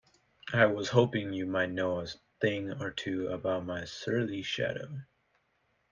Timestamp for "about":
3.27-3.67